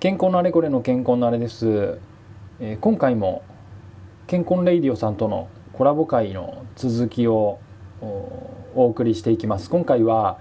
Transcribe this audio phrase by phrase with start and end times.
[0.00, 1.98] 健康のあれこれの健康のあれです、
[2.58, 3.42] えー今回も
[4.26, 7.58] 健康レイディオさんとのコラボ会の続きを
[8.00, 9.68] お送りしていきます。
[9.68, 10.38] 今回は、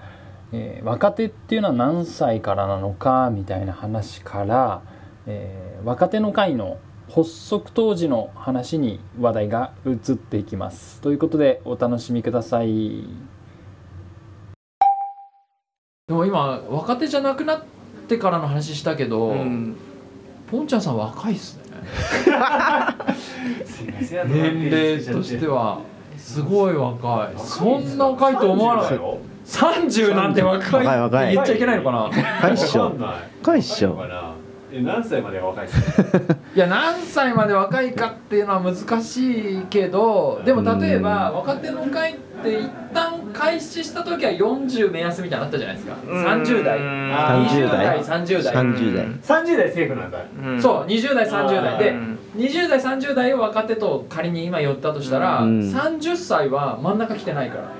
[0.53, 4.81] えー若手っていうのは何歳からなのかみたいな話から、
[5.27, 6.78] えー若手の会の
[7.14, 11.02] 発足当時の話に話題が移っていきます。
[11.02, 13.04] ということでお楽しみください。
[16.07, 17.64] でも今若手じゃなくなっ
[18.18, 19.76] からの話したけど、うん。
[20.50, 21.63] ポンちゃんさん若いっすね。
[23.66, 25.81] すいません年齢としては
[26.17, 27.40] すごい若い。
[27.40, 28.95] そんな若いと思わなかった
[29.45, 30.86] 30なんて若い。
[30.86, 31.26] 若い若い。
[31.26, 31.98] って言っちゃいけないのかな。
[32.00, 32.95] 若いっしょ。
[33.40, 33.98] 若いっしょ。
[34.72, 36.36] 何歳までが若いですか？
[36.59, 45.95] いや何歳まで若いかっていうのは難しいけどでも例えば若手の会って一旦開始した時は40目安みたいなのあったじゃないですか。
[46.03, 46.77] 30代。
[46.77, 48.53] あー20代30代。
[48.53, 49.05] 30代。
[49.05, 50.20] 30代セーフなんだ。
[50.62, 51.80] そう20代30代。
[51.80, 52.20] でうん。
[52.36, 55.59] 20代30代を若手と仮に今寄ったとしたら、うん。
[55.61, 57.72] 30歳は真ん中来てないから。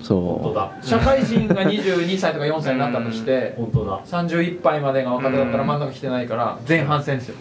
[0.00, 0.72] そ本当だ。
[0.80, 4.00] 社会人が22歳とか4歳になったとして 本当だ。
[4.06, 7.34] 31杯までが若手だったら真ん中来てないから前半戦ですよ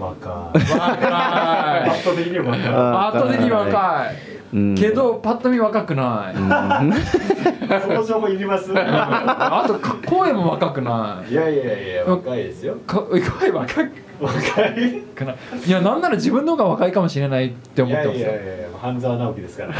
[0.00, 0.58] 若い。
[0.58, 2.68] 若パッと的にも若い。
[2.68, 4.16] あい後的に若い
[4.52, 6.36] う、うん、けどパッと見若くない。
[6.36, 7.80] うん。
[7.80, 12.76] その情報いりますいあとか声も若くないやいやいや若いですよ。
[12.86, 15.32] か声若く若いな。
[15.32, 18.26] いいやなんなら自分の方が若いかもしれないっていやい思ってますよ。
[18.26, 19.74] やいや半沢直樹ですから。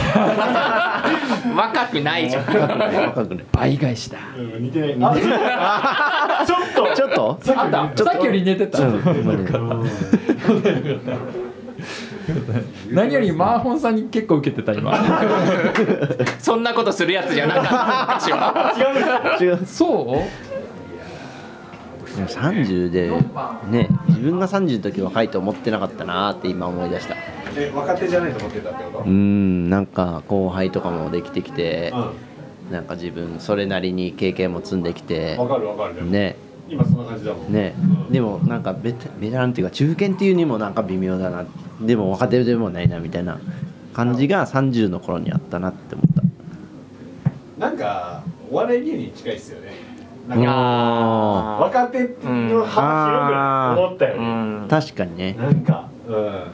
[1.57, 2.45] 若くないじゃん。
[2.45, 3.45] 若くない。
[3.53, 4.19] 倍返しだ。
[4.37, 4.89] うん似てない。
[4.89, 5.41] 似てない
[6.47, 6.95] ちょっと。
[6.95, 7.39] ちょっと？
[7.43, 8.05] さっきあった。
[8.05, 8.79] さっきより似てた。
[8.81, 9.03] うん。
[12.91, 14.93] 何よりマーホンさんに結構受けてた今。
[16.39, 17.73] そんなことするやつじゃなかった。
[18.21, 19.39] 昔は。
[19.41, 19.49] 違う。
[19.49, 19.67] 違う。
[19.67, 20.50] そう？
[20.50, 20.50] で
[22.21, 23.11] も30で
[23.71, 27.17] ね自分が30の時若いと思ってなかったなーって今思い出した。
[27.57, 29.05] え若手じゃないと思ってたってこと？
[29.05, 31.93] うんなんか後輩とかもできてきて
[32.71, 36.09] うなんか自分それなりに経験も積んできてんわかるわかる。
[36.09, 36.37] ね。
[36.69, 37.53] 今そんな感じだもん。
[37.53, 37.75] ね。
[37.79, 41.45] うんでもなんかベテベテランっていうか中堅っていうにもなんか微妙だな。
[41.81, 43.41] でも若手でもないなみたいな
[43.93, 46.23] 感じが30の頃にあったなって思った。
[47.67, 49.73] なんかお笑い芸人に近いっすよね
[50.31, 51.59] なんいやかー。
[51.63, 54.19] 若手の幅広く思ったよね。
[54.63, 54.69] うん。
[54.69, 55.33] 確かにね。
[55.39, 56.45] なんかうん。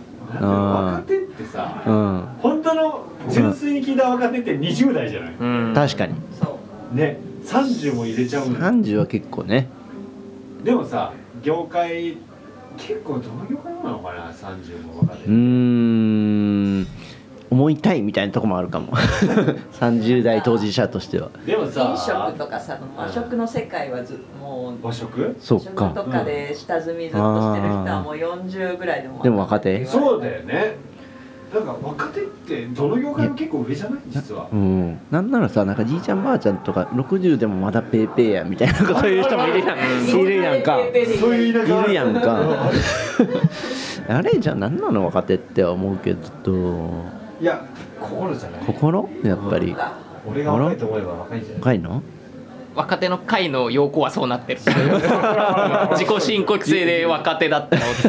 [0.41, 2.25] 若手ってさうん。
[2.41, 5.34] 本当の純粋に聞いた若手って20代じゃない？
[5.38, 5.72] うん。
[5.75, 6.14] 確かに。
[6.92, 7.19] ね。
[7.44, 9.69] 30も入れちゃうんだ30は結構ね。
[10.64, 11.12] でもさ
[11.43, 12.16] 業界
[12.78, 15.25] 結構どの業界なのかな？30も若手。
[15.26, 16.87] うーん
[17.56, 18.93] 思いたいみたいなとこもあるかも。
[19.81, 21.31] 30代当事者としては。
[21.47, 25.34] でもさ飲食とかさ和食の世界はずもう和食？
[25.41, 29.87] そっ食かとかで下積みずっとしてる人はもう40ぐらいでもでも若手？
[29.87, 30.77] そうだよね。
[31.55, 34.00] なんか若手ってどの業界も結構上じゃない？
[34.09, 34.49] 実は。
[34.53, 34.99] うん。
[35.11, 39.78] なんならさなんかじいちゃんばあちゃんとか60でもまだペーペーやみたいなこと言う人もいるやん。
[39.78, 40.78] いるやんか。
[41.21, 42.38] そういういるやんか。
[44.09, 47.06] あれじゃあ何なの若手って思うけど
[47.41, 47.65] いや
[48.01, 48.61] 心じゃない。
[48.65, 49.09] 心？
[49.25, 49.77] やっぱり。
[50.29, 51.59] 俺が若いと思えば若いんじゃない？
[51.61, 52.03] 若いの？
[52.75, 54.61] 若手の会の要項はそうなってる。
[55.97, 58.09] 自己申告制で若手だったのって。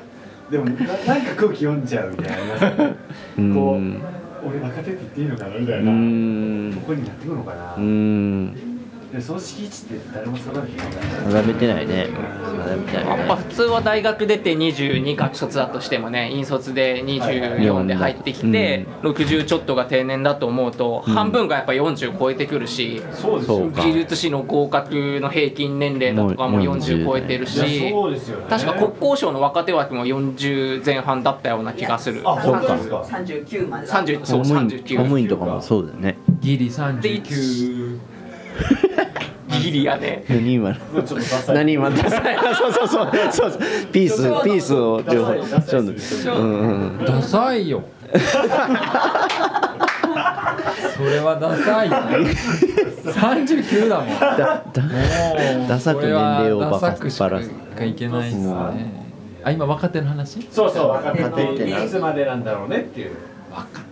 [0.50, 0.76] でもなな
[1.20, 2.94] んか空気読んじゃうみたいなのありますよね。
[3.38, 4.02] うーこうん
[4.48, 5.84] 俺若手って言っていいのかなみたいう
[6.70, 7.74] なここにやってくるのかな。
[7.74, 8.75] うーん
[9.16, 10.92] でその敷地って誰も定めてない
[11.32, 13.10] 定めてないね定めてないね。
[13.16, 21.14] やっぱ普通は大学出て22学卒だとしてもね引率で24で入ってきて、60ちょっとが定年だと思うと、うん。
[21.14, 23.82] 半分がやっぱ40超えてくるし、そうですよそうか。
[23.82, 28.46] 技術士の合格の平均年齢だとかももう40超えてるしそうですよね。
[28.50, 32.22] 確か国交省の若手枠も40前半だったような気がする。
[32.28, 33.00] あ本当ですか。
[33.02, 33.94] 39までだ。
[33.94, 36.18] 30そう公務員公39務員とかもそうだよね。
[36.40, 37.98] ギリ39
[39.66, 40.76] ギリやで何今
[41.48, 42.36] 何今ダサい？
[42.56, 43.10] そうそうそう。
[43.30, 43.50] そう。
[43.50, 43.60] そう
[43.92, 45.84] ピースピースを情報ダサいちょっ
[46.34, 46.40] と。
[46.40, 47.82] うんうんダサいよ。
[50.96, 51.96] それはダサいよ。
[53.04, 55.68] 39だもん。
[55.68, 56.88] ダサく年齢をバカバ
[57.28, 57.50] ラす。
[57.76, 58.52] かいけないですね。
[59.44, 60.42] あ今若手の話？
[60.50, 60.88] そうそう。
[60.88, 63.10] 若手っていつまでなんだろうねっていう。
[63.52, 63.85] 若手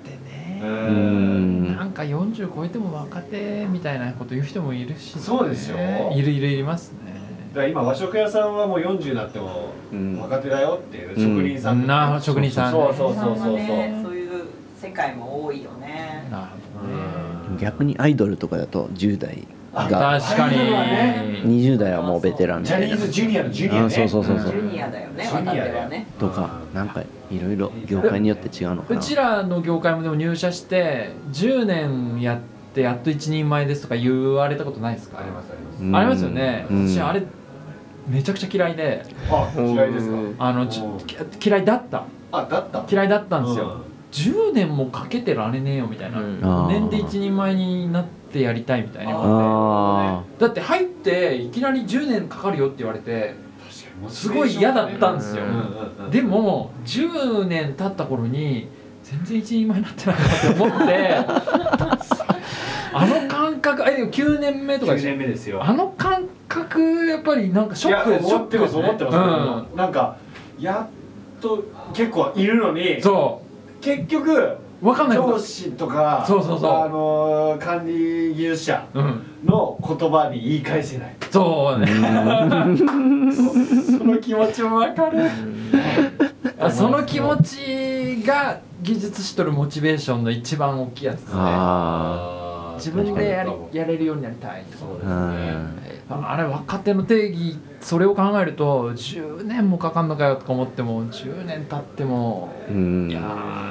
[0.64, 5.78] なんか40超えても若手みたいなこと言う人もいるしね、そうですよ。
[6.12, 7.14] いるいるいますね。
[7.52, 10.18] だから今和食屋さんはもう40になってもうん。
[10.18, 11.36] 若手だよっていううん。
[11.36, 11.82] 職人さん。
[11.82, 13.56] とかな職人さんそうそうそうそうそう。
[13.56, 14.44] ねそういう
[14.76, 16.28] 世界も多いよね。
[16.30, 16.46] なる
[16.78, 16.92] ほど
[17.54, 17.60] ね。
[17.60, 20.20] 逆にアイドルとかだと10代が。
[20.20, 20.56] 確かに。
[21.44, 24.50] 20代はもうベテランみジャニたいなーズジュニアのジュニアあねそうそうそうそう。
[24.52, 25.88] ジュニアだよねジュニアだよ。
[25.88, 26.06] ね。
[26.18, 29.00] とかなんかいろいろ業界によって違うのかな。
[29.00, 32.38] うちらの業界もでも入社して10年やっ
[32.74, 35.18] てやっと一人前ですとか言われたことないですか？
[35.20, 35.82] ありますあります。
[35.82, 35.96] うん。
[35.96, 36.88] ありますよね、うん。
[36.88, 37.22] 私あれ
[38.08, 39.02] めちゃくちゃ嫌いで。
[39.30, 40.16] あ嫌いですか？
[40.38, 42.04] あのちおき嫌いだった。
[42.32, 42.84] あだった？
[42.90, 43.80] 嫌いだったんですよ、
[44.12, 46.40] 10年もかけてられねえよみたいな、うん。
[46.42, 46.68] あー。
[46.68, 48.04] 年で一人前になっ
[48.34, 53.34] てやりたいみたいなあだって入っていきなり10年かかるよって言われて
[54.08, 55.44] すごい嫌だったんですよ、
[56.10, 58.68] でも10年経った頃に
[59.02, 61.14] 全然一人前になってないなって思って
[62.92, 65.10] あの感覚えでも9年目とかで9しょ？
[65.10, 65.62] 年目ですよ。
[65.62, 69.76] あの感覚やっぱりなんかショックいや思ってますショック思ってます、うん。
[69.76, 70.16] なんか
[70.58, 70.88] や
[71.38, 73.42] っと結構いるのにそ
[73.80, 76.70] 結局う分かんない上司とかそうそうそう。
[76.70, 79.22] あのー管理技術者うん。
[79.46, 81.16] の言葉に言い返せない。
[81.30, 81.86] そうね。
[81.86, 82.76] ー
[83.98, 85.22] その気持ちも分かる。
[86.60, 91.40] あその気持ちが技術しとるモチベーションの一番大きいやつですね。
[91.40, 92.43] あ
[92.74, 95.56] 自分でやりやれるようになりたいとそうですあね
[96.08, 103.10] ああれ若手の定義それを考えると10年もかかんのかよとか思っても10年経ってもうん。
[103.10, 103.20] いや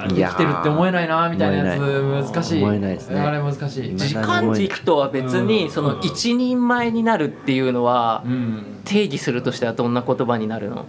[0.06, 1.78] ー生きてるって思えないなみたいなや
[2.24, 2.62] つ難しい。
[2.62, 3.20] 思えないですね。
[3.20, 3.96] あれ難しい。
[3.96, 8.80] 時間軸とは別にその一人前になるっていうのはうん。
[8.84, 10.86] 定義するとしてはどんな言葉になるの？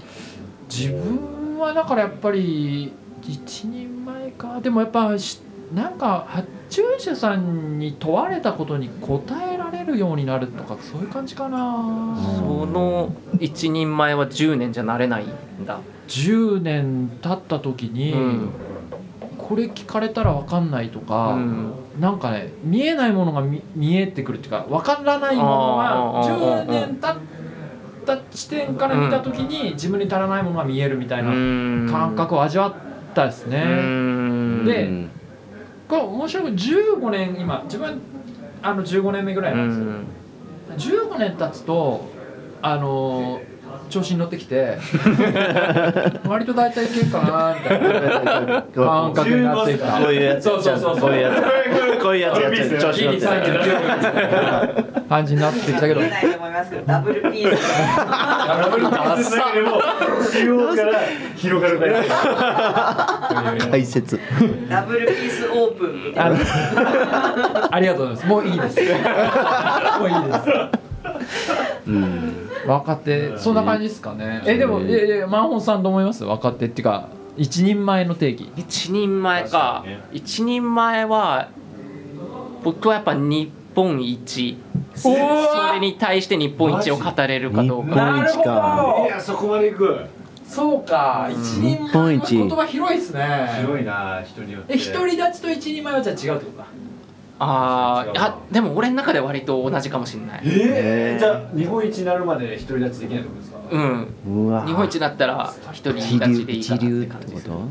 [0.69, 2.91] 自分はだからやっぱり
[3.21, 4.59] 一人前か。
[4.61, 5.41] でもやっぱし
[5.73, 12.15] なんか発注者さんに問われたことに答えられるようになるとかそういう感じかな。
[12.37, 15.79] その一人前は10年じゃなれないんだ。
[16.07, 18.49] 10年経った時に、うん。
[19.37, 21.73] これ聞かれたら分かんないとか、うん。
[21.99, 27.15] なんかね見えないものが見見えてくるっていうか分からないものがあー10年経っ
[28.05, 31.29] た地点から見た時に自分に足らないものが見えるみたいな
[31.91, 32.73] 感覚を味わっ
[33.13, 33.59] たですね。
[34.65, 35.11] でうん
[35.87, 38.01] これ面白い15年今自分
[38.61, 41.05] あの15年目ぐらいなんですよ。
[41.07, 42.09] 15年経つと
[42.61, 43.39] あの
[43.89, 44.77] 調子に乗ってきて
[46.27, 47.81] 割と大体いけるかなみたい
[48.45, 49.85] な感覚になってきた。
[49.99, 51.09] こういうやつそうそうそうそう。
[51.09, 57.61] こういうやつこういうやつやっちゃう調子乗ってギリ39感じになってきたけど見えないと思いますけどダブルピース。
[57.97, 59.31] ダブルピース。
[59.31, 59.81] だけでも
[60.31, 60.99] 中央から
[61.35, 61.79] 広がる
[63.71, 64.19] 解説
[64.69, 66.37] ダブルピースオープンみたいな。
[67.71, 68.27] ありがとうございます。
[68.27, 68.79] もういいです。
[69.99, 70.49] もういいです。
[70.49, 71.74] うん
[72.67, 73.37] 若手。
[73.37, 74.41] そんな感じですかね。
[74.45, 76.23] えでもいやいやマンホンさんどう思います？
[76.23, 78.49] 若手っていうか一人前の定義。
[78.55, 79.85] 一人前か。
[80.11, 81.49] 一人前は
[82.63, 84.57] 僕はやっぱ日本一。
[84.95, 88.13] それに対して日本一を語れるかどう日か。
[88.13, 89.99] 本一かいやそこまで行く。
[90.47, 91.27] そうか。
[91.29, 92.37] 一人日本一。
[92.37, 93.49] 言葉広いですね。
[93.59, 94.73] 広いな人によって。
[94.73, 96.65] え独り立ちと一人前はじゃあ違うってことだ
[97.37, 100.41] あーあでも俺の中で割と同じかもしれない。
[100.45, 103.54] えー、じゃあ日本一になるまで独り立ちできないってことですか？
[103.71, 104.07] うん。
[104.47, 107.61] うわ日本一だったら一人一立ち流でいいかなって一流って感じですことう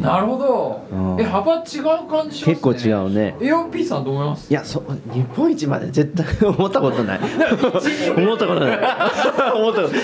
[0.00, 0.02] ん。
[0.02, 0.82] なるほど。
[0.90, 1.20] うん。
[1.20, 2.54] え幅違う感じしますね。
[2.54, 3.36] 結構違うね。
[3.40, 4.50] AOP さんどう思います？
[4.50, 7.20] いやそ日本一まで絶対思ったことない。
[8.16, 8.78] 思ったことない。
[9.54, 9.98] 思ったことない。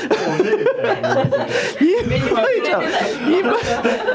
[1.78, 2.80] 日本一は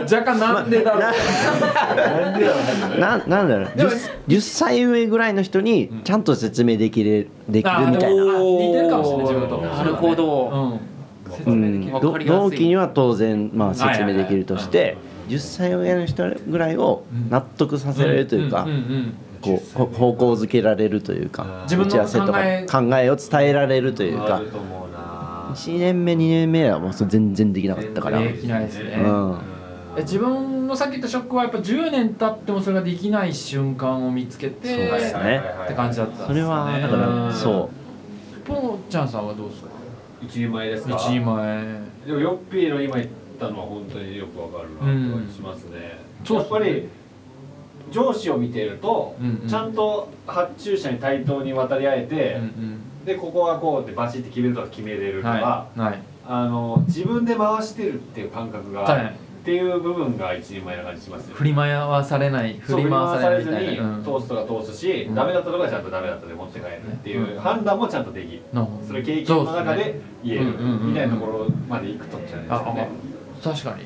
[0.03, 1.01] 若干なんでだろう。
[3.00, 3.67] ななんだろう。
[3.75, 3.89] 10,
[4.27, 9.57] 10歳上ぐらいの人にちゃんと説明できるできるみたいな、あ似てるかもしれない自分と。
[9.57, 10.79] なるほどうん
[11.38, 11.92] 説うん。
[12.25, 14.98] 同期には当然、まあ、説明できるとしはいて
[15.30, 18.68] 10歳上の人ぐらいを納得させられるというか、
[19.42, 24.38] こうほ方向づけられるというか自分の打ち合わせとか考え考えを伝えられるというか。
[24.38, 25.54] あると思うな。
[25.56, 29.38] 1年目2年目はもう全然できなかったから、できないですね、うん。
[29.98, 35.42] え自分のさっき言ったショックはやっぱ10年経ってもそれができない瞬間を見つけてそうですね。
[35.63, 37.70] って感じだったんですそれはだからそ
[38.46, 39.70] ポーちゃんさんはどうですか？
[40.22, 40.95] 一人前ですか？
[40.95, 41.63] 一人前。
[42.05, 43.07] でもヨッピーの今言っ
[43.39, 45.77] たのは本当によくわかるなって感じしますね、
[46.27, 46.88] うんやっぱり
[47.91, 49.48] 上司を見ていると、うんうん。
[49.48, 55.79] ちゃんと発注者に対等に渡り合えて、うんでここはこうってバチって決めるとか決めれるうんとか、はい。
[55.79, 56.01] はい。
[56.27, 64.03] あの自分で回してるっていう感覚が、はいっていう部分が一人前な感じしますよ振り回されない振り回されない振り回されずにうん。
[64.03, 65.13] 通すとか通すし、うん。
[65.13, 68.87] ダメだったところはちゃんとダメだったで持って帰るっていう判断もちゃんとできる、なるほど。
[68.87, 70.45] それ経験の中で言える。
[70.81, 72.89] みたいなところまで行くとじゃないですあかね、
[73.39, 73.83] あ確かに。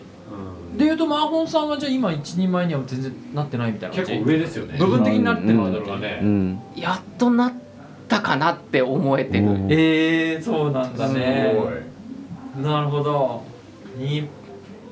[0.71, 0.77] うん。
[0.77, 4.11] でいうとマーホンさんはじゃあ今一人前には全然なってないみたいな感じ？
[4.13, 4.77] 結構上ですよね。
[4.79, 6.61] 部分的になってるうんんだろうね。
[6.77, 7.53] やっとなっ
[8.07, 9.67] たかなって思えてる、うん。
[9.69, 11.53] えー、そうなんだね。
[12.55, 13.43] すなるほど。
[13.97, 14.23] 日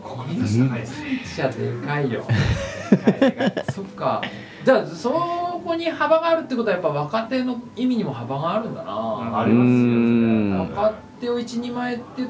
[0.08, 0.58] これ高いです
[1.02, 1.22] ね。
[1.36, 2.24] じゃでかいよ
[3.74, 4.22] そっか。
[4.64, 5.10] じゃあそ
[5.64, 10.52] こに幅があるってことはやっぱ若手の意味にも幅があるんだな、ありますうん。
[10.54, 12.30] よ若手を一人前って言っ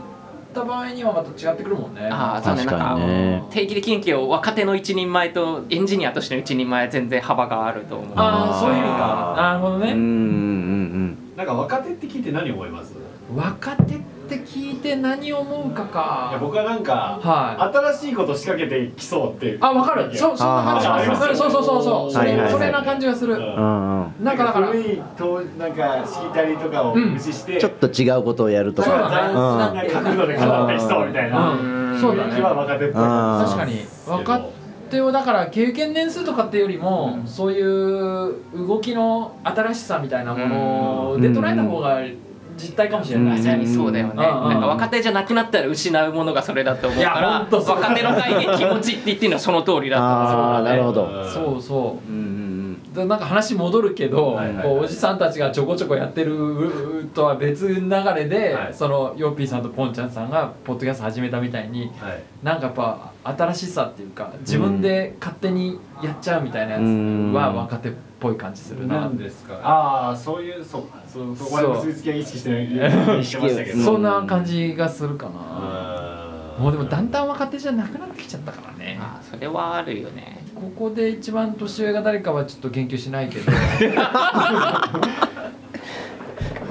[0.53, 2.07] た場合にはまた違ってくるもんね。
[2.11, 2.63] ああそうね。
[2.65, 3.43] 確かなんかにね。
[3.49, 8.09] 定期的にを若手の一人前とエンジニアとしての一人前全然幅があると思う。
[8.15, 11.17] ああそういう意味あかなるほどね、うんうんうん。
[11.35, 12.93] なんか若手って聞いて何思います？
[13.35, 16.27] 若手って聞いて何を思うかか。
[16.31, 17.77] いや僕はなんかはい。
[17.77, 19.57] 新しいこと仕掛けてきそうっていう。
[19.61, 20.15] あ分かる。
[20.15, 21.05] そそんな感じ。
[21.05, 21.35] しまする。
[21.35, 22.11] そうそうそうそう。
[22.11, 22.53] それ,、はいはいはい。
[22.53, 23.39] それな感じがする、うん。
[23.39, 24.01] うんうん。
[24.01, 24.67] うんなんかだから。
[24.67, 29.33] 古いとなんかしきたりとかを無視して、ちょっと違うことをやるとそうかだね。
[29.33, 31.51] なんか角度で変わってきそうみたいな。
[31.51, 31.99] うん。
[31.99, 32.41] そうだね。
[32.41, 33.03] は若手っぽい。
[33.03, 33.85] 確かに。
[34.07, 34.41] 若
[34.89, 42.01] 手をだから経験年数とかっていうよりも、そういう動きの新しさみたいなもので捉えた方が
[42.57, 43.37] 実態かもしれない、うん。
[43.37, 50.17] まさにそうだよね、なんか若手じゃなくなったら失うものがそれだと思うから若手の会で気持ちって言ってるのはその通りだと思う。
[50.55, 51.23] ああなるほど。
[51.31, 52.11] そうそう。
[52.11, 52.66] んうんうで
[53.05, 54.65] なんか話戻るけど、はいはいはい。
[54.65, 58.73] こうおじさんたちがちょこちょこやってるとは別流れで、はい。
[58.73, 62.21] そのヨッピーさんとポンちゃんさんがポッドキャスト始めたみたいにはい。
[62.43, 67.33] なんかやっぱ新しさっていうか自分で勝手にやっちゃうみたいなやつうん。
[67.33, 69.59] は若手っぽい感じするな、なんですか？
[69.63, 73.77] ああそういうそそそこまで結びつきは意識してないましたけど。
[73.77, 73.81] う。
[73.81, 78.97] んそんな感じがするかな、もうでもだんだん若手じゃなくなってきちゃったからね。
[78.99, 83.51] あーそれはあるよねここで一番年上が誰かはちょっと言及しないけど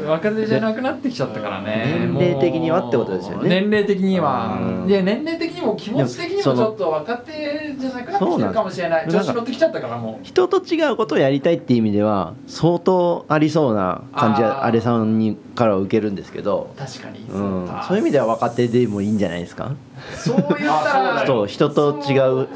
[0.07, 3.49] 若手じゃなくなってきちゃったからね年齢的にはってことですよね。
[3.49, 4.57] 年齢的には。
[4.61, 4.89] うん。
[4.89, 9.09] いや年齢的にも気持ち的にもちょっと若手じゃなくなってきてるかもしれない。
[9.09, 10.25] 調子乗ってきちゃったからもう。
[10.25, 17.67] 人と違うことをやりたいっていう意味では相当ありそうな感じはあれさんにからは受けるんですけど、確かにう、そうん。
[17.67, 19.73] かそういう意味では若手でもいいんじゃないですか？
[20.15, 22.49] そう言ったら そう人と違う。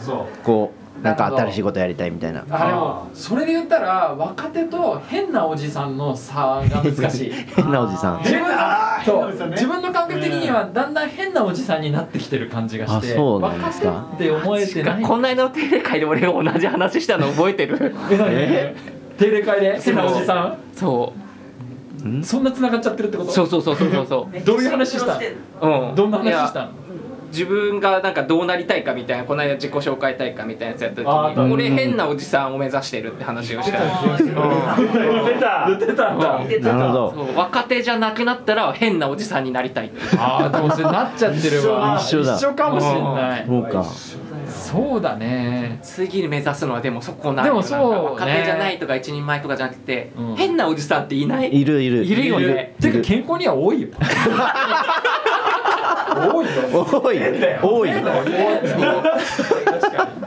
[0.44, 2.44] こうなんか新しいことやりたいみたいな。
[2.50, 7.32] あでもそれで言ったら若手と変なおじさんの差が難しい。
[7.56, 8.18] 変なおじさん。
[8.18, 8.44] 自分
[9.06, 13.88] そう自分の感覚的にはだんだん変なおじさんになってきてる感じがしてあそうなんですか。
[13.88, 15.02] 若手って思えてない。
[15.02, 17.94] こんなの定例会で俺が同じ話したの覚えてる。
[18.10, 18.76] え
[19.18, 19.80] 定例会で？
[19.80, 21.14] 変なおじさそ
[22.04, 22.22] んん？
[22.24, 24.40] そんな繋がっちゃってるってこうとそうそうそうそうそう。
[24.44, 25.18] どういう話した？
[25.66, 25.94] うん。
[25.94, 26.68] どんな話したの？
[27.30, 33.78] 自分がなんかどうなりたいかみたいなこの間自己紹介大会みたいなやつやった時に俺変なおじさんを目指してるって話をした。
[33.78, 36.14] 出た出てた。
[36.14, 37.14] んだうんなるほど。
[37.14, 41.98] そう若手じゃなくなったら変なおじさんになりたいってああでもそれなっちゃってるわ。
[42.00, 42.36] 一緒だ。
[42.36, 43.44] 一緒かもしれない。
[43.46, 43.84] そうか。
[44.48, 45.78] そうだね。
[45.82, 48.42] 次に目指すのはでもそこなんでもそうね。
[48.44, 50.36] じゃないとか一人前とかじゃなくて、うん。
[50.36, 51.60] 変なおじさんっていない？
[51.60, 52.04] いるいる。
[52.04, 52.74] いるよね。
[52.80, 53.88] てか健康には多いよ
[56.32, 56.52] 多いよ
[56.92, 57.18] 多い。
[57.62, 57.90] 多い。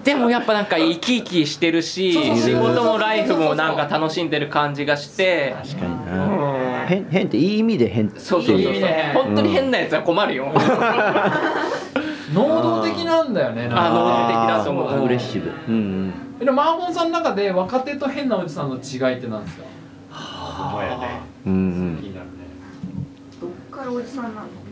[0.04, 5.56] でもやっぱなんか生き生きしてるしそうそう仕事もライフもなんか楽しんでる感じがして。
[5.64, 6.26] 確かにうな。
[6.84, 8.20] ん変変っていい意味で変そう。
[8.20, 10.52] そうそうそういいね本当に変なやつは困るよ、
[12.34, 14.90] 能動的なんだよねあ能動的だと思う。
[14.94, 15.50] アグレッシブ。
[15.70, 16.14] うんうん。
[16.42, 19.64] えでもマーホンさんの中で若手と変なおじさんの違いって何ですか？
[20.12, 21.22] ほんまやね。
[21.46, 22.32] うん気になるね
[23.40, 24.48] どっからおじさんなの？
[24.48, 24.63] うん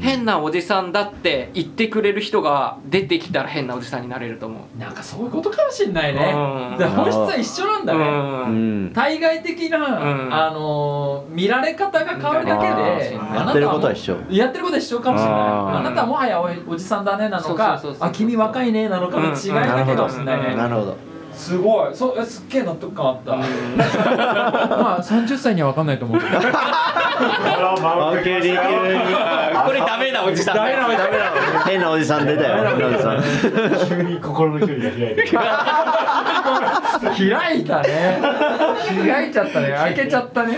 [0.00, 4.78] 変なおじさんだって言ってくれる人が出てきたら変なおじさんになれると思う。
[4.78, 6.32] なんかそういうことかもしんないね。
[6.78, 6.88] うん。
[6.88, 8.86] 本質は一緒なんだね、ううん。
[8.86, 10.34] ん対外的な、ん。
[10.34, 12.62] あのー見られ方が変わるだけ
[13.10, 14.16] でやってることは一緒。
[14.30, 15.38] やってることは一緒かもしれない。
[15.38, 20.56] あなたはもはやおじさんだねなのかあ君若いねなのかの違いだけかもしれないね、うん。
[20.56, 20.96] なるほど
[21.38, 21.94] すごい。
[21.94, 23.44] そうえすっげえ納得感あった、 ま
[24.98, 26.36] あ30歳には分かんないと思うけど。
[26.38, 26.44] こ
[29.72, 30.56] れダメなおじさん。
[30.56, 31.08] ダメなおじさん。
[31.66, 32.66] 変なおじさん出たよ。
[32.68, 33.22] 変なおじさん。
[33.88, 35.22] 急に心の距離が開いて
[37.30, 37.80] 開いた。
[37.82, 38.20] ね。
[39.08, 39.72] 開いちゃったね。
[39.78, 40.56] 開けちゃったね。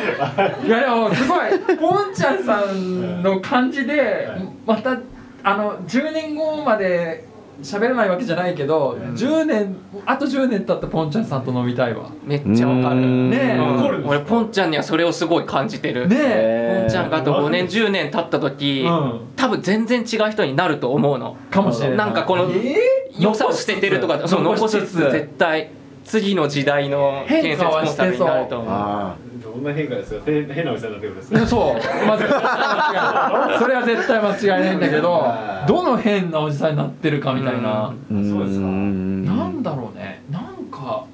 [0.66, 1.40] いやでもすごい
[1.78, 4.28] ポンちゃんさんの感じで
[4.66, 4.96] また
[5.42, 7.25] あの10年後まで
[7.62, 9.76] 喋れないわけじゃないけど、10年
[10.07, 12.11] あと10年経ったポンちゃんさんと飲みたいわ。
[12.25, 12.97] めっちゃわかる。
[12.97, 13.31] うん。
[13.31, 13.61] ねえう
[14.02, 16.09] ん俺ポンちゃんにはそれをすごい感じてる。
[16.09, 16.85] ねポえ。
[16.87, 19.21] ンちゃんがあと5年10年経った時、うん。
[19.37, 21.37] 多分全然違う人になると思うの。
[21.50, 21.97] かもしれない。
[21.99, 22.76] なんかこのえー？
[23.19, 25.71] 良さを捨ててるとかそう残しつつ絶対
[26.05, 32.07] 次の時代の建設コンサルになると思うあどんな変化ですか変変なおじさんになってるんですそう。
[32.07, 32.25] まず
[33.59, 35.25] それは絶対間違いないんだけど
[35.66, 38.66] どの変なおじさんになってるかみたいな、ーそうですか。
[38.66, 39.25] ん。
[39.25, 40.23] なんだろうね。
[40.30, 41.04] なんか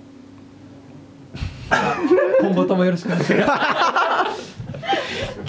[2.40, 3.46] 今後ともよろしくお願いしま
[4.30, 4.56] す。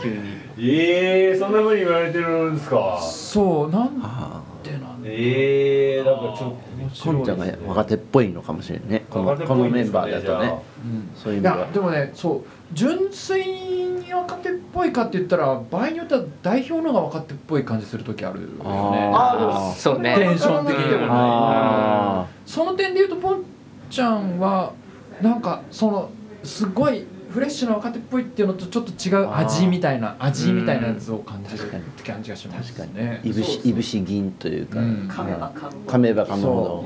[0.59, 2.97] ええそんな風に言われてるんですか。
[2.99, 6.53] そうなんあでなんええなんかちょっ
[6.89, 9.05] と面あ白いこんちゃんが若手っぽいのかもしれないね。
[9.09, 10.53] このこのメンバーだとね。
[10.83, 11.09] うん。
[11.15, 11.55] そういう意味では。
[11.55, 18.53] いやでもねそう純粋に若手っぽいかって言ったら場合によっては代表の方が若手っぽい感じする時あるよね。
[18.65, 19.39] あー。
[19.39, 20.15] でもそうね。
[20.15, 23.43] テンション的にもあその点で言うとポン
[23.89, 24.73] ちゃんは
[25.21, 26.09] なんかその
[26.43, 33.05] すごいフレッシュな若手っぽいっていうのとちょっと違う味みたいな味みたいなやつを感じる確かにって感じがします確かに。
[33.05, 35.07] ねいぶしいぶし銀というか、うん。
[35.09, 36.83] 噛めば噛む噛めば噛むほ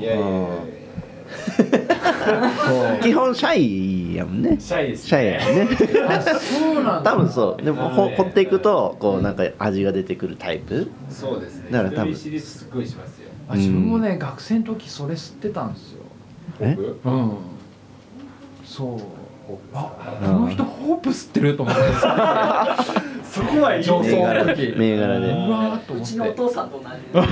[3.02, 4.56] 基本シャイやもんね。
[4.60, 5.68] シャイですシャイやね。
[6.08, 7.10] あそうなんだ。
[7.12, 7.62] 多分そう。
[7.62, 10.90] でもほ掘っていくとこうなんか味が出てくるタイプ。
[11.08, 11.70] そうですね。
[11.70, 12.14] だから多分。
[12.14, 13.30] すっごいしますよ。
[13.48, 16.02] あ自分もね学生の時それ吸ってたんですよ。
[16.60, 16.74] え？
[16.76, 17.00] 僕？
[17.08, 17.36] うん。
[18.64, 19.00] そう
[19.74, 21.80] あこの人ホープ吸ってると思って。
[23.32, 24.74] そこは上層銘柄の時。
[24.76, 25.26] 銘柄で。
[25.26, 26.12] うわーっとう思って。
[26.12, 26.88] ちのお父さんと同じ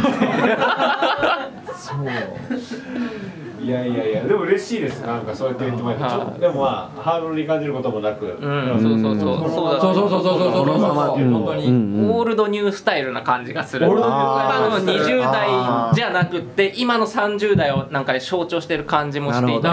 [2.05, 4.25] そういやいやいや。
[4.25, 5.03] でも嬉しいです。
[5.03, 8.25] なんかそうやって言ってもらっとでもまあハードルに感じることもなく。
[8.25, 8.81] うん。
[8.81, 9.51] そうそうそう。
[9.51, 9.81] そうだ。
[9.81, 13.87] そうそうそうそうそうそう本当に、うんうんオールドニュースタイルな感じがする。
[13.89, 15.07] オールドニュースタイル。
[15.07, 15.93] 今の20あー。
[15.93, 19.69] 代じゃなくって今の30代をなんかで象徴してる感じもしていて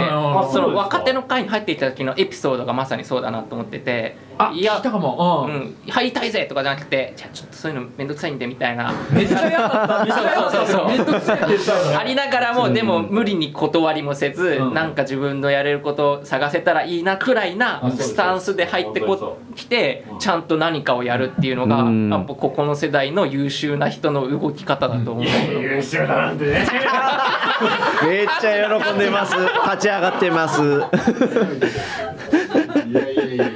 [0.52, 8.94] その若手の会に入っていた時のエピソードがまさにそうだなと思っててあいや聞いたかも、ううんん、入りたいぜとかじゃなくてじゃあちょっとそういうのめんどくさいんでみたいな。
[9.12, 10.06] めっちゃ嫌だった。
[10.06, 10.52] めっちゃ嫌だった。
[10.52, 14.74] そうそうそうめんどくせえって言ったよねありながらもでも無理に断りもせず、うん。
[14.74, 14.96] なん。
[14.98, 25.26] か自分のやれることを探せたらいいなくらいなスタンスで入ってこきてちゃんと何かをやるっていうのがうんやっぱここの世代の優秀な人の動き方だと思う。
[25.26, 26.68] 優秀だなんてね
[28.04, 30.62] めっちゃ喜んでます立ち上がってます
[32.88, 33.52] いやいやいやい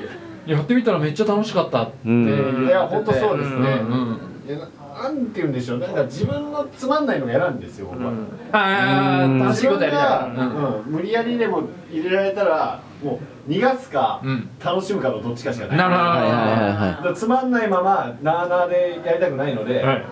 [0.46, 4.68] やってみたらめっちゃ楽しかったってうんいや本当そうですねうんうんや
[5.02, 8.12] ななんて言うんでしょうなんか自分のつまんないのが嫌なんですよ僕は、
[8.52, 10.92] ああ楽しいことやりたいうん。
[10.92, 14.50] 無理やりでも入れられたらもう逃がすか、うん。
[14.64, 15.78] 楽しむかのどっちかしかない。
[15.78, 20.06] なるほどはいはいはいつまんないままなあなあでやりたくないので、はい。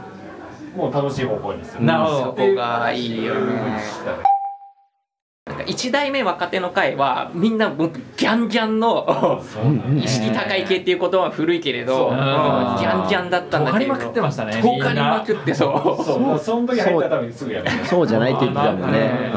[0.76, 2.18] もう楽しい方向にするなるほど。
[2.26, 3.80] そこがいいよね
[5.70, 9.42] 1代目若手の会はみんなギャンギャンの
[10.04, 13.94] 意識高い系っていう言葉は古いけれど、ギャンギャンだったんだけど。
[13.94, 16.04] まくってましたね尖りまくってそう。
[16.04, 16.40] そう。
[16.40, 17.76] その時入ったら多分すぐやめる。
[17.84, 19.32] いそうじゃないって言ってたもんね。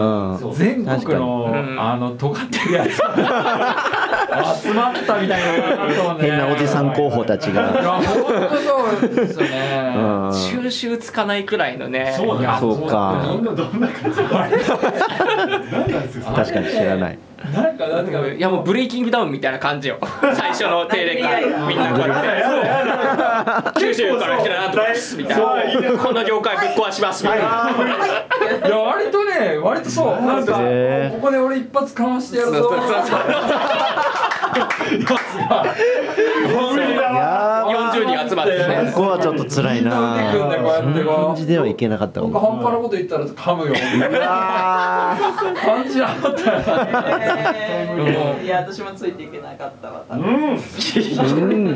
[0.55, 1.81] 全国のうん。
[1.81, 2.99] あの尖ってるやつ
[4.63, 5.41] 集まったみたい
[5.77, 8.05] な変なおじさん候補たちいやが本
[8.51, 10.35] 当そうですよね、うん。
[10.35, 12.15] 収集つかないくらいのね。
[12.17, 13.25] そうなんですそうか
[16.35, 17.19] 確かに知らない
[17.51, 19.99] なんかなんかいやもうブレイキングダウンみたいな感じよ。
[20.35, 21.45] 最初の定例会。
[21.67, 23.81] みんなこうやって。
[23.81, 24.85] 九州から来たなとか
[25.17, 25.45] みたいな。
[25.99, 27.45] この業界ぶっ壊しますみたいな。
[28.67, 28.71] い。
[28.71, 30.07] や割とね割とそう。
[30.25, 30.61] なんかこ
[31.21, 32.63] こで俺一発かましてやるぞ。
[32.63, 32.93] そうそうそう。
[34.53, 34.63] そう
[36.93, 38.91] いやー40人集まってね。
[38.95, 39.91] ここはちょっと辛いな。
[39.93, 43.73] 感じではいけなかったなんもんか半端なこと言ったら噛むよ。
[43.73, 45.17] みたいなあ
[45.65, 46.29] 感じだった
[48.43, 50.57] いや私もついていけなかったわ多分。
[50.57, 50.57] ー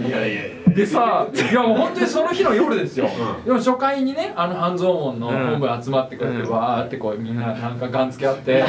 [0.01, 0.07] うん。
[0.07, 3.09] いやいやいやでさいやもう本当にその日の夜ですよ、
[3.45, 6.51] でも初回にねあの半蔵門の本部集まってくれて、うん。
[6.51, 8.62] わーってこうみんななんかガンつけ合って、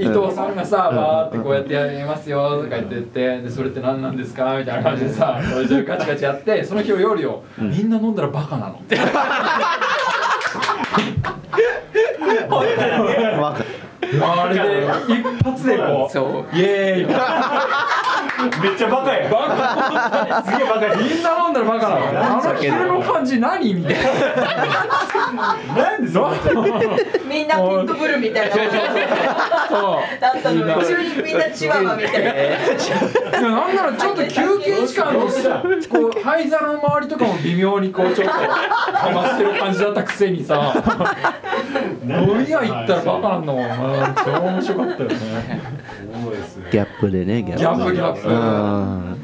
[0.00, 8.80] 伊藤さんがさ、わーってこうやってやりますよとか言っててでそれって何なんですかみたいな感じでさそれでガチガチやってその日の夜よ、みんな飲んだらバカなの。
[13.40, 13.63] わか
[14.22, 16.56] あれで一発でこうそう。
[16.56, 18.03] イエーイ
[18.60, 19.30] めっちゃバカや。
[19.30, 20.42] バカ。
[20.44, 20.94] すげえバカ。
[20.96, 22.38] みんな飲んだらバカなの。
[22.38, 25.56] あの昼の感じ何みたいな。
[25.74, 26.30] なんでそ
[27.28, 28.54] みんなピットブルみたいな。
[29.68, 30.20] そう。
[30.20, 33.50] だったのに後ろにみんなチワワみたいな。
[33.50, 40.74] なんならちょっと休憩時間にこう灰皿の周りとかも微妙にこうちょっとかましてる感じだったくせにさ。
[42.04, 43.68] 飲み屋行ったらバカなんだもん。
[43.68, 45.16] な超面白かったよね
[46.70, 47.58] ギャップでねギャップ。
[47.58, 48.28] ギャップギャップ。
[48.28, 49.20] うん。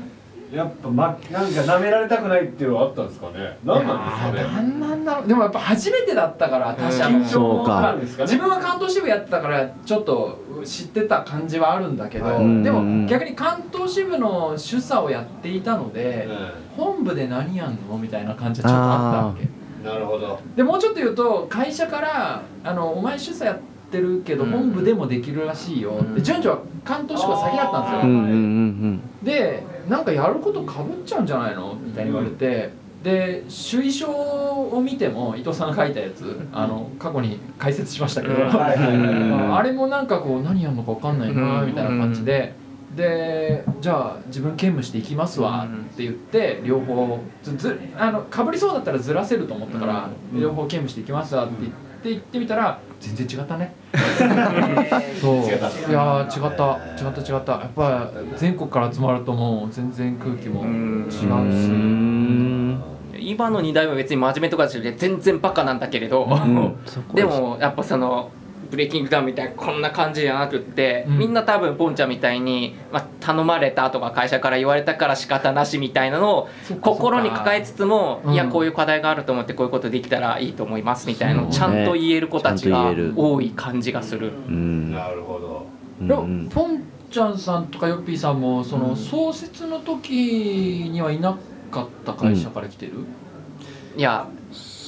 [0.50, 3.57] やっぱまなんか舐められたくないっていうのがあったんですかね？
[3.64, 4.42] 何なんですかね？
[4.42, 5.29] なんなんだろう。
[5.29, 7.24] でもやっぱ初めてだったから他社の。
[7.24, 7.81] そうか。
[7.81, 12.62] なんですかね自分は関東支部やってたからちょっと知ってた感じはあるんだけど、はい。
[12.64, 16.29] でもうん逆に関東支部の主査をやっていたので、
[16.76, 17.96] う本部で何やんの？
[17.96, 19.44] みたいな感じはちょっとあったわけ。
[19.44, 20.40] んなるほど。
[20.57, 23.59] でもうちょっと言うと会社からあの「お前主査やっ
[23.90, 24.50] ってるけどうん。
[24.50, 25.92] 本部でもできるらしいよ。
[25.92, 26.14] うん。
[26.14, 28.00] で順序は関東宿が先だったんですよ。
[28.03, 31.74] うんうんうんでなんかやることかぶっちゃうんじゃないの？
[31.74, 32.70] みたいに言われて、
[33.03, 42.55] で首位書を見ても伊藤さんが書いたやつあの過去に解説しましたけど、あれもなんかこう何やるのか分かんないなみたいな感じで、
[42.94, 50.40] でじゃあ自分兼務していきますわって言って両方ずずあのかぶりそうだったらずらせると思ったから、うん。
[50.40, 53.74] 両方兼務していきますわって言って行ってみたら全然違ったね。
[53.94, 53.98] え
[55.20, 55.36] そう。
[55.36, 55.68] 違った。
[55.68, 56.78] いやー違った。
[57.02, 57.52] 違った違った。
[57.52, 61.32] やっぱ全国から集まるともう全然空気も違うし、うん。
[61.32, 62.82] うん
[63.18, 66.26] 今の2代は別に真面目とかじゃなくて全然バカなんだけれど、
[66.86, 68.30] そこでもやっぱその
[68.70, 71.18] ブレイキングダウンみたいなこんな感じじゃなくって、うん。
[71.18, 76.48] みんな多分ポンちゃんみたいに、まあ、頼まれたとか会社から言われたから仕方なしみたいなのを
[76.80, 78.35] 心に抱えつつも、うん。
[78.35, 84.33] いやこういう課題があると思ってこういうことできたらいいと思いますみたいなのをちゃんと言える子たちが多い感じがする。
[84.48, 84.92] うん。
[84.92, 85.66] なるほど。
[87.11, 91.37] ちゃんさんとかヨッピーさんもその創設の時にはいな
[91.70, 92.92] かった会社から来てる、
[93.96, 94.28] いや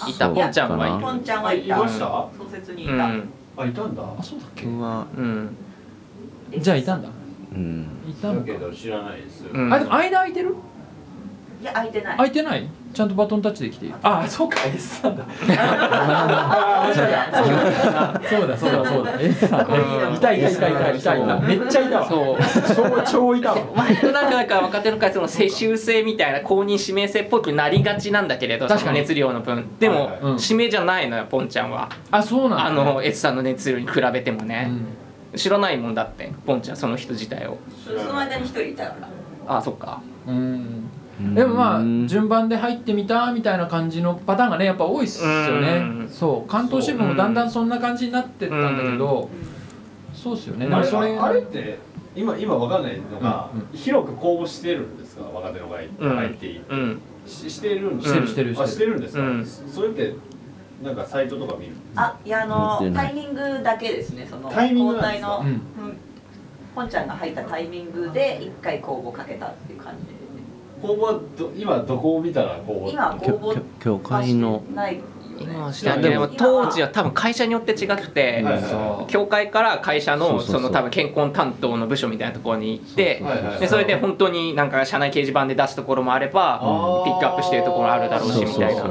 [0.09, 0.27] いた。
[0.27, 1.75] そうポンちゃんはいるポンちゃんはいた。
[1.75, 4.03] あいました創設にいうた、んあいたんだ。
[4.19, 5.57] あそうだっけ、僕はうん。
[6.59, 7.09] じゃあいたんだ。
[7.53, 7.87] うん。
[8.09, 8.47] いたのか。
[8.47, 9.73] だけど知らないですうん。
[9.73, 10.55] あでも間空いてる？
[11.63, 12.17] いや空いてない。
[12.17, 12.69] 空いてない？
[12.93, 13.95] ちゃんとバトンタッチできている。
[14.03, 15.25] あそうか S さんだ。
[15.49, 18.59] あ間違えたそうだ。
[18.59, 19.61] そうだそうだ S さん。
[20.13, 21.01] いたいたいたいたい。
[21.01, 22.09] たいためっちゃいたわ。
[22.09, 22.39] そう。
[22.75, 29.79] 超超いたわ割となんかなんか若手の会その世襲制みたいな公認指名制っぽくなりがちなんだけれど確か熱量の分。
[29.79, 30.21] でも、はいはい。
[30.21, 30.39] うん。
[30.43, 31.89] 指名じゃないのよポンちゃんは。
[32.11, 32.83] あそうなんだ。
[32.83, 35.39] あの S さんの熱量に比べてもうね、ん。
[35.39, 37.59] 知らないもんだってポンちゃんその人自体を。
[37.87, 38.97] その間に一人いたか
[39.47, 40.03] らあそっか。
[40.27, 40.91] うん
[41.35, 45.77] でもまあうん順番で入ってみたみたいな感じのパターンがねやっぱ多いっすよね。
[45.77, 46.09] うん。
[46.09, 46.51] そう。
[46.51, 49.29] 関東支部もだんだんそんな感じになってったんだけど
[50.15, 50.67] そうっすよね。
[50.67, 51.79] であれって
[52.17, 53.79] 今今わかんないのが、うん。
[53.79, 55.25] 広く公募してるんですか？
[55.25, 56.61] 若手の会うん入っていい
[57.27, 59.47] ししてるんですしてるしてるあしてるんですか、うん。
[59.47, 60.15] それって
[60.83, 61.73] なんかサイトとか見る？
[61.95, 65.47] あいやあのタイミングだけですねその交代の、うん。
[65.47, 65.61] うん。
[66.75, 70.12] ポンちゃんが入ったタイミングで一回公募かけたっていう感じ
[70.83, 75.01] で公募はど今どこを見たら公募今公募きょきょ協会のない。
[75.39, 83.23] 今はしてでも当時は多分会社によって違くて、はいはいそう協会から会社のその多分健康担当の部署みたいなところに行って
[83.59, 86.61] でそれで本当になんか社内掲示板で出すところもあれば
[87.05, 88.85] ピックアップしてるところあるだろうしみたいな。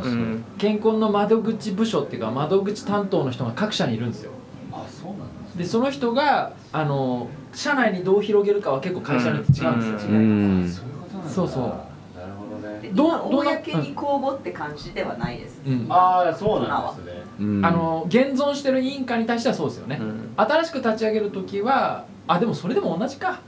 [0.57, 4.31] 健康の窓口部署っていうか窓口担当の人が各社にいるんですよ。
[4.71, 10.90] あそうなんですでその人があの社内にどう広げるかは結構会社によって違うんですよ、うん
[11.31, 11.63] そうそう。
[11.63, 12.91] なるほどね。
[12.93, 15.87] 公に公募って感じではないです、うん。
[15.89, 17.23] ああそうなんですね。
[17.39, 17.65] うん。
[17.65, 20.33] あの現存してる委員会に対してはそうですよね、うん。
[20.35, 23.39] 新しく立ち上げる時はあでもそれでも同じか。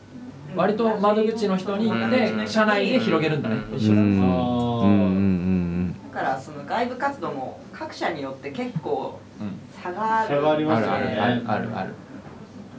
[0.56, 3.56] 割と窓口の人に行ってうん社内で広げるんだね。
[3.72, 3.78] うん。
[3.78, 4.02] 一緒だ。
[4.02, 4.08] うん。
[4.08, 9.60] うんうんだからその外部活動も各社によって結構うん。
[9.82, 10.30] 差がある。
[10.30, 11.44] 差がありあるますよねあるある。
[11.48, 11.94] あるある。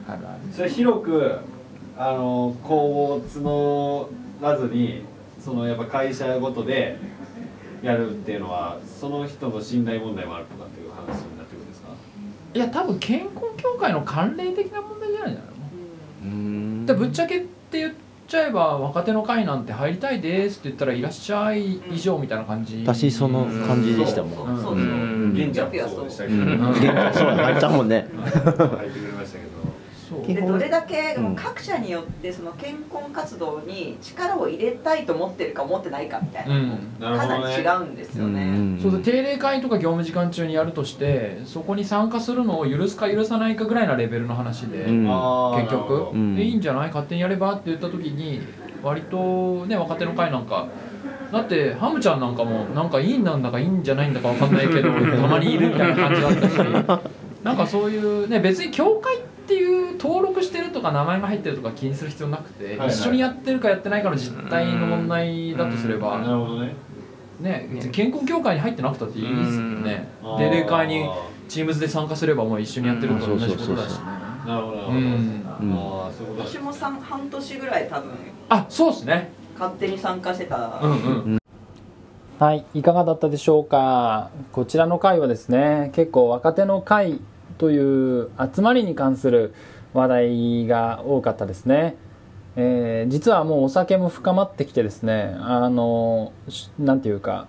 [0.07, 0.53] あるある。
[0.53, 1.39] それ広く
[1.97, 5.01] あの公募を募らずに
[5.39, 6.97] そのやっぱ会社ごとで
[7.81, 11.89] やるっていうのはその人の信頼問題もあるとかっていう話になってくるんですか？
[12.53, 15.55] いや多分健康協会の慣例的な問題じゃないんじゃないの？
[16.23, 16.85] うん。
[16.85, 17.93] でぶっちゃけって言っ
[18.27, 22.83] ちゃえば若手の会なんて入りたいですって言ったらいらっしゃい以上みたいな感じ。
[22.85, 24.31] 私その感じでしたもん。
[24.31, 24.75] そうそう。
[25.85, 26.49] そう、そうでしたけど、うん。
[26.49, 28.07] うんそう入ったもんね。
[28.15, 28.77] 入ってくれましたけどそう
[30.33, 31.35] でどれだけうん。
[31.35, 36.55] 各社によってその健康活動に力を入れたいと思ってるか思ってないかみたいな。
[36.55, 37.17] うん。
[37.17, 38.79] かなり違うんですよね。
[38.81, 45.05] そうで定例会とか業務時間中にやるとしてそこに参加するのを許すか許さないかぐらいなレベルの話で、うん。
[45.05, 48.41] 結局、いいんじゃない勝手にやればって言った時に
[48.85, 50.67] 割とね若手の会なんか
[51.31, 56.57] だってハムちゃんなんかもなんかいいんなんだかいいんじゃないんだかわかんないけどたまにいるみたいな感じだったし
[57.43, 66.73] なんかそういうね別に協会っていう登録してるとか名前が入ってるとか気にする必要なくて、はい一緒にやってるかやってないかの実態の問題だとすれば、なるほどね。
[67.39, 70.09] ね別に健康協会に入ってなくたっていいですよね。
[70.23, 73.99] うん定例会にあ Teams で参加すればもう一緒にやってると同じことだしね。
[74.45, 75.73] ーなるほどなるほど、うん。
[75.73, 78.11] ああそういうこと私もさん半年ぐらい多分
[78.49, 79.29] あそうですね。
[79.57, 80.95] 勝手に参加してた、うんう
[81.35, 81.37] ん。
[82.39, 84.29] はい、いかがだったでしょうか。
[84.51, 87.21] こちらの回はですね、結構若手の会
[87.57, 89.53] という集まりに関する
[89.93, 91.95] 話題が多かったですね。
[92.55, 97.47] えー実はもうお酒も深まってきてですね、あの、しなんていうか、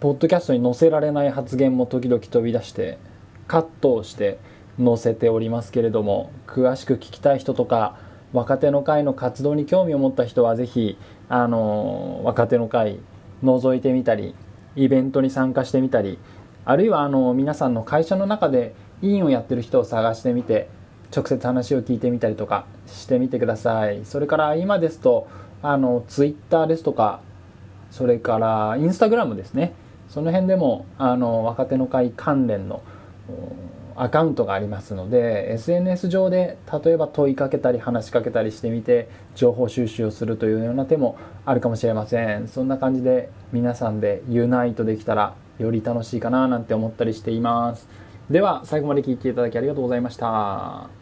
[0.00, 2.98] ポッドキャストに載せられない発言も時々飛び出して、
[3.46, 4.38] カットをして、
[4.82, 7.96] 載せておりますけれども詳しく聞きたい人とか
[8.32, 10.96] 若手の会の活動に興味を持った人はぜひ
[11.28, 12.98] あの若手の会
[13.44, 14.34] 覗いてみたり
[14.76, 16.18] イベントに参加してみたり
[16.64, 20.68] あるいはあの皆さんの会社の中で委員をやってる人を探してみて
[21.14, 24.04] 直接話を聞いてみたりとかしてみてください。
[24.04, 25.28] それから今ですと
[25.62, 27.20] あのツイッターですとか
[27.90, 29.74] それからインスタグラムですね。
[30.08, 32.82] その辺でもあの若手の会関連の
[33.94, 42.48] アカウントがありますので SNS 上で例えば問いかけたり話しかけたりしてみて情報収集をするというような手もあるかもしれません。
[42.48, 47.88] そんな感じで皆さんでユナイトできたらより楽しいかななんて思ったりしています。
[48.32, 51.01] では最後まで聞いていただきありがとうございました。